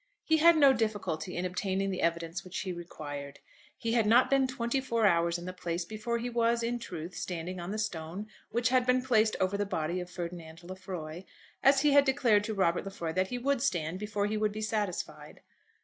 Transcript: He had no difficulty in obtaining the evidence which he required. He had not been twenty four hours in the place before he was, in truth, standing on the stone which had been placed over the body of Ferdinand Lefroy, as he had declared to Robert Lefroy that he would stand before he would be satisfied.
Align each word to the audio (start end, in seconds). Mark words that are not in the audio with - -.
He 0.23 0.37
had 0.37 0.57
no 0.57 0.73
difficulty 0.73 1.37
in 1.37 1.45
obtaining 1.45 1.91
the 1.91 2.01
evidence 2.01 2.43
which 2.43 2.57
he 2.61 2.73
required. 2.73 3.37
He 3.77 3.93
had 3.93 4.07
not 4.07 4.31
been 4.31 4.47
twenty 4.47 4.81
four 4.81 5.05
hours 5.05 5.37
in 5.37 5.45
the 5.45 5.53
place 5.53 5.85
before 5.85 6.17
he 6.17 6.27
was, 6.27 6.63
in 6.63 6.79
truth, 6.79 7.13
standing 7.13 7.59
on 7.59 7.69
the 7.69 7.77
stone 7.77 8.25
which 8.49 8.69
had 8.69 8.87
been 8.87 9.03
placed 9.03 9.35
over 9.39 9.57
the 9.59 9.63
body 9.67 9.99
of 9.99 10.09
Ferdinand 10.09 10.63
Lefroy, 10.63 11.25
as 11.61 11.81
he 11.81 11.91
had 11.91 12.03
declared 12.03 12.43
to 12.45 12.55
Robert 12.55 12.83
Lefroy 12.83 13.13
that 13.13 13.27
he 13.27 13.37
would 13.37 13.61
stand 13.61 13.99
before 13.99 14.25
he 14.25 14.37
would 14.37 14.51
be 14.51 14.63
satisfied. 14.63 15.41